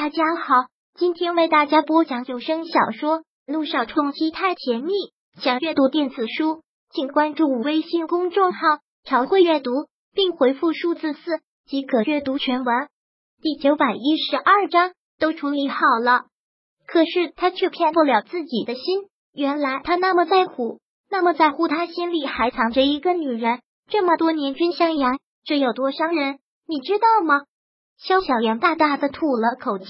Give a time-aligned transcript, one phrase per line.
[0.00, 0.54] 大家好，
[0.94, 4.92] 今天为大家播讲有声小说《路上冲击太甜蜜》。
[5.42, 8.60] 想阅读电子书，请关注微信公众号
[9.02, 9.72] “朝会阅读”，
[10.14, 12.86] 并回复数字四即可阅读全文。
[13.42, 16.26] 第九百一十二章都处理好了，
[16.86, 19.08] 可是他却骗不了自己的心。
[19.34, 20.78] 原来他那么在乎，
[21.10, 23.58] 那么在乎，他心里还藏着一个女人。
[23.90, 26.38] 这么多年，君向阳，这有多伤人，
[26.68, 27.40] 你知道吗？
[28.00, 29.86] 萧小言大大的吐了口气，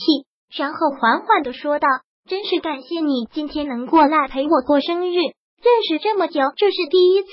[0.56, 1.86] 然后缓缓的说道
[2.26, 5.14] ：“真是感谢你今天能过来陪我过生日。
[5.14, 7.30] 认识这么久，这是第一次。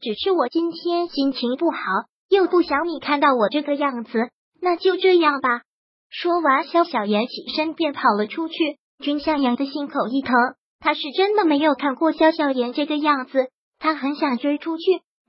[0.00, 1.78] 只是我今天心情不好，
[2.30, 5.60] 又不想你看到我这个样子，那就这样吧。”
[6.08, 8.54] 说完，萧小言起身便跑了出去。
[9.02, 10.32] 君向阳的心口一疼，
[10.80, 13.48] 他是真的没有看过萧小言这个样子，
[13.78, 14.84] 他很想追出去，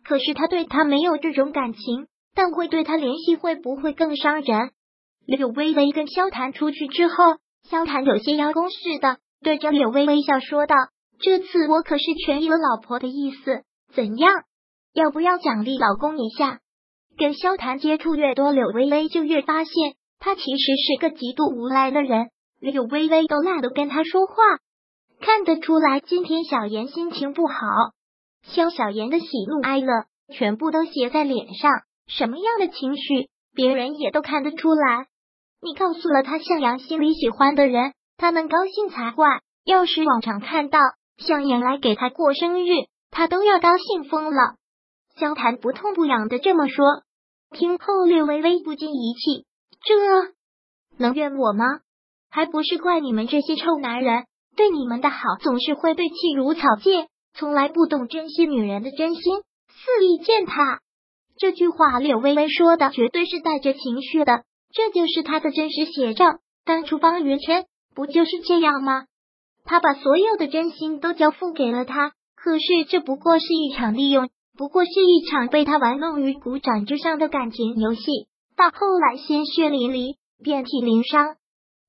[0.05, 4.72] 可是他对他没有这种感情，但会对他联系会不会更伤人？
[5.25, 7.15] 柳微微跟萧谈出去之后，
[7.70, 10.75] 萧谈有些邀功似的，对着柳微微笑说道
[11.19, 13.63] ：“这次我可是全依了老婆的意思，
[13.94, 14.44] 怎样？
[14.94, 16.59] 要不要奖励老公一下？”
[17.17, 19.73] 跟萧谈接触越多，柳微微就越发现
[20.19, 22.28] 他其实是个极度无赖的人。
[22.59, 24.33] 柳微微都懒得跟他说话，
[25.22, 27.55] 看得出来今天小妍心情不好。
[28.44, 31.72] 萧小妍的喜怒哀乐全部都写在脸上，
[32.07, 35.07] 什么样的情绪，别人也都看得出来。
[35.66, 39.41] 你告诉了他向阳心里喜欢的人，他能高兴才怪。
[39.66, 40.80] 要是往常看到
[41.17, 42.69] 向阳来给他过生日，
[43.09, 44.57] 他都要高兴疯了。
[45.19, 46.85] 萧谈不痛不痒的这么说，
[47.49, 49.47] 听后略微微不禁一气，
[49.83, 50.33] 这
[50.97, 51.66] 能怨我吗？
[52.29, 59.23] 还不是怪你们这些臭男人，对你们的好总是会被弃如草芥，从来不懂珍惜女人的真心，
[59.69, 60.79] 肆意践踏。
[61.39, 64.44] 这句话柳微微说的绝对是带着情绪的。
[64.76, 66.26] 这就是他的真实写照。
[66.66, 69.06] 当初方云琛不就是这样吗？
[69.64, 78.02] 他把所有的真心都交付给了他，可是这不过是一场利用，不过是一场被他玩弄于股掌之上的感情游戏。
[78.58, 81.35] 到后来鲜血淋漓，遍体鳞伤。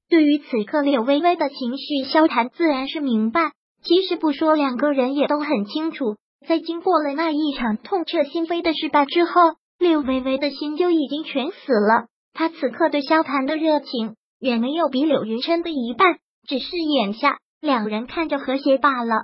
[0.09, 3.53] 对于此刻柳微微的情绪，萧谈自然是明白。
[3.83, 12.07] 其实不说，两个人也都很清楚，在经过了那一场痛彻心扉的失败之后，柳微微的心就已经全死了。
[12.39, 19.15] 他此刻对萧谈的热情远没有比柳云琛的一半，只是眼下两人看着和谐罢了。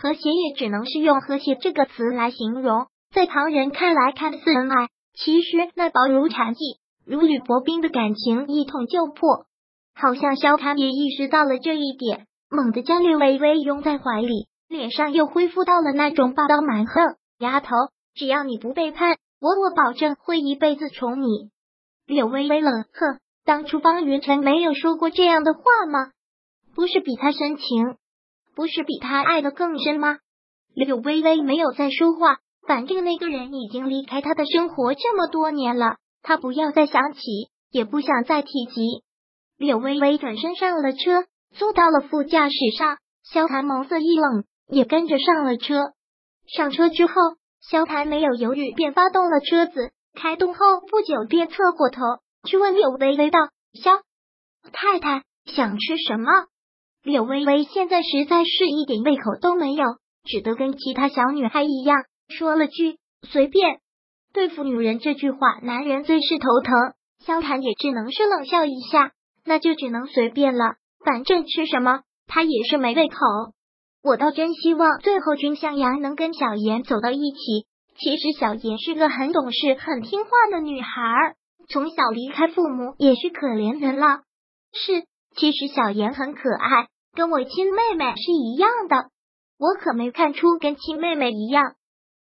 [0.00, 9.46] 和谐也只能是用和谐这个词来形容，在旁人看来看似恩爱，其实那薄如蝉翼、如履薄冰的感情一捅就破。
[9.96, 17.16] 好像萧谈也意识到了这一点，猛地将柳微微拥在怀里，脸上又恢复到了那种霸道蛮横。
[17.40, 17.74] 丫头，
[18.14, 21.50] 只要你不背叛我，我保证会一辈子宠你。
[22.06, 26.12] 柳微微冷哼，当初方云晨没有说过这样的话吗？
[26.74, 27.96] 不是比他深情，
[28.54, 30.18] 不是比他爱的更深吗？
[30.72, 37.20] 柳微微没有再说话，反正那个人已经离开他的生活这么多年了，他不要再想起，
[37.72, 39.02] 也不想再提及。
[39.56, 41.24] 柳微微转身上了车，
[41.56, 42.98] 坐到了副驾驶上。
[43.24, 45.74] 萧谈眸色一冷，也跟着上了车。
[46.46, 47.12] 上车之后，
[47.60, 49.90] 萧谈没有犹豫，便发动了车子。
[50.16, 50.58] 开动后
[50.90, 52.00] 不久，便侧过头
[52.48, 53.38] 去问柳微微道
[53.80, 53.92] ：“萧
[54.72, 56.32] 太太想吃什么？”
[57.04, 59.84] 柳微微现在实在是一点胃口都没有，
[60.24, 62.96] 只得跟其他小女孩一样说了句
[63.28, 63.78] “随便”。
[64.32, 66.74] 对付女人这句话，男人最是头疼。
[67.24, 69.12] 萧谈也只能是冷笑一下，
[69.44, 73.16] 那就只能随便了，反正吃什么他也是没胃口。
[74.02, 77.66] 我倒真希望最后君向阳能跟小妍走到一起。
[77.98, 81.34] 其实小妍是个很懂事、很听话的女孩，
[81.68, 84.20] 从小离开父母也是可怜人了。
[84.72, 89.08] 是，其实小妍很可爱，跟我亲妹妹是一样的。
[89.58, 91.74] 我可没看出跟亲妹妹一样，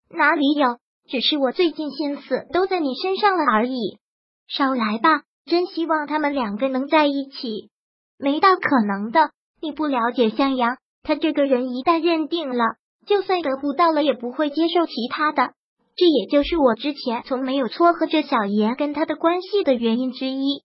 [0.09, 0.78] 哪里有？
[1.09, 4.00] 只是我最近心思都在你身上了而已。
[4.47, 7.69] 少来吧，真希望他们两个能在一起，
[8.18, 9.32] 没大可能的。
[9.61, 12.64] 你不了解向阳，他这个人一旦认定了，
[13.05, 15.53] 就算得不到了，也不会接受其他的。
[15.96, 20.64] 这也就是我之前从没有撮合着小妍跟他的关系的原因之一。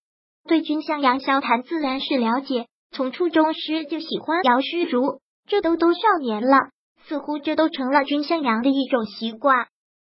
[0.49, 6.56] 对君向阳、萧谈自然是了解，从初中时就喜欢姚诗如，这都多少年了，
[7.06, 9.67] 似乎这都成了君向阳的一种习惯。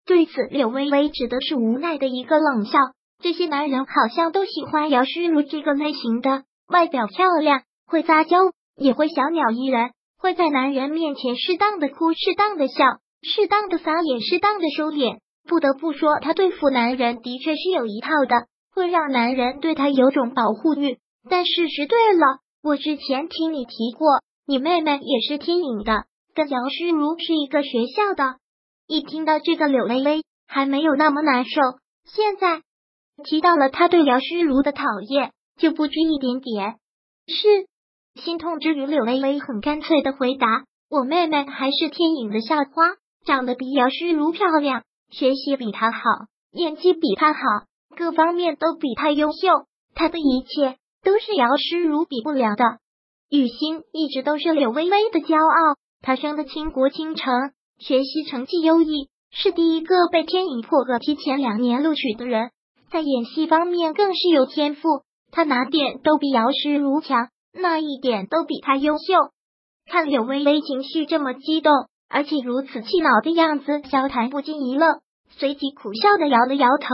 [0.06, 2.80] 对此，柳微微指的是无奈的一个冷笑。
[3.22, 8.38] 这些男人好像都喜欢姚诗如这个类型的，外表漂亮，会撒娇，
[8.78, 12.86] 也会小鸟依人，会在男人面前适当的哭，适当的笑。
[13.22, 15.20] 适当的撒野，适当的收敛。
[15.48, 21.00] 不得不说，他对付男人的确是有一套的，会让男人对他有种保护欲。
[21.30, 24.08] 但事实对了，我之前听你提过，
[24.46, 26.06] 你妹妹也是天影的，
[26.36, 28.36] 跟姚诗如是一个学校的。
[28.88, 31.62] 一听到这个，柳微微还没有那么难受，
[32.06, 32.62] 现在
[33.24, 36.76] 提到了他对姚诗如的讨厌，就不止一点点。
[37.28, 40.48] 是心痛之余，柳微微很干脆的回答
[40.90, 42.96] ：“我妹妹还是天影的校花，
[43.30, 44.82] 长得比姚诗如漂亮，
[45.12, 46.00] 学习比她好，
[46.52, 47.40] 演技比她好，
[47.96, 49.48] 各方面都比她优秀。
[49.94, 52.80] 她的一切都是姚诗如比不了的。
[53.30, 57.32] 雨欣一直都是柳微微的骄傲，她生的倾国倾城。”
[57.78, 62.50] 学习成绩优异，是第一个被天影破格提前两年录取的人，
[62.92, 64.82] 在演戏方面更是有天赋。
[65.32, 69.14] 他哪点都比姚诗如强，那一点都比他优秀。
[69.86, 71.72] 看柳微微情绪这么激动，
[72.10, 76.88] 而且如此气恼的样子，萧谈不禁一愣，随即苦笑的摇了摇头。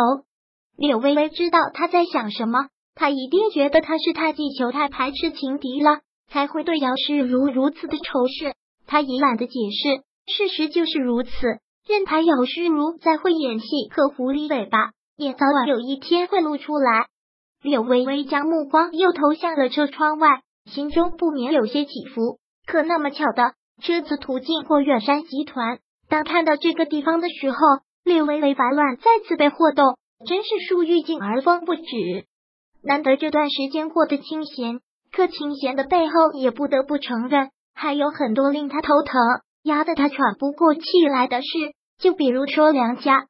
[0.77, 8.53] 柳微微知道他在想什么，他一定觉得他是太记仇、太排斥情敌了，才会对姚诗如如此的仇视。
[8.85, 10.03] 他也懒得解释。
[10.27, 11.29] 事实就是如此，
[11.88, 17.07] 任他姚诗如再会演戏和狐狸尾巴，也早晚有一天会露出来。
[17.62, 22.39] 柳微微将目光又投向了车窗外，心中不免有些起伏。
[22.65, 25.80] 可那么巧的，车子途经过远山集团，
[26.10, 27.57] 当看到这个地方的时候，
[28.04, 31.81] 柳微微烦乱再次被惑动，真是树欲静而风不止。
[32.83, 34.80] 难得这段时间过得清闲，
[35.12, 39.19] 可清闲的背后，也不得不承认还有很多令他头疼。
[39.63, 41.48] 压得他喘不过气来的事，
[41.98, 43.25] 就比如说梁家。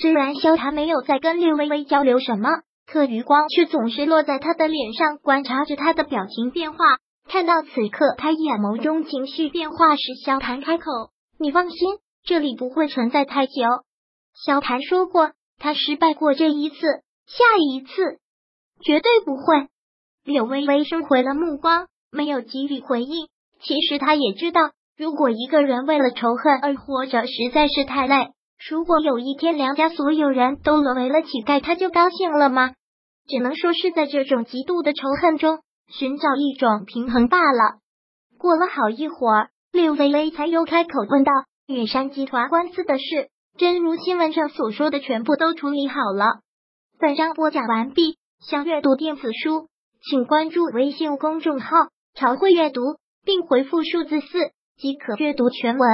[0.00, 2.48] 虽然萧谈没有再跟略微微交流什么，
[2.84, 6.78] 可余光却总是落在他的脸上，观察着他的表情变化。
[7.28, 10.84] 看到此刻他眼眸中情绪变化时，萧谭开口
[11.38, 13.52] ：“你放心，这里不会存在太久。”
[14.34, 16.76] 萧谭说过，他失败过这一次，
[17.26, 18.18] 下一次
[18.82, 19.68] 绝对不会。
[20.24, 23.28] 柳微微收回了目光，没有给予回应。
[23.60, 24.72] 其实他也知道。
[24.96, 28.30] 如果一个人为了仇恨而活着，实在是太累。
[28.68, 32.72] 如果有一天梁家所有人都沦为了乞丐，他就高兴了吗？
[33.28, 37.78] 只能说是在这种极度的仇恨中寻找一种平衡罢了。
[38.38, 41.32] 过了好一会儿，柳微微才又开口问道
[41.66, 46.40] ：“远山集团官司的事，真如新闻上所说的，全部都处理好了？”
[47.00, 48.16] 本章播讲完毕。
[48.40, 49.68] 想阅读电子书，
[50.08, 52.82] 请关注微信公众号“朝会阅读”，
[53.26, 54.52] 并回复数字四。
[54.76, 55.88] 即可阅读全文。